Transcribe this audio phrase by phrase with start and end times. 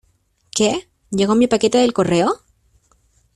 [0.57, 2.39] ¿Qué?¿ llego mi paquete del correo?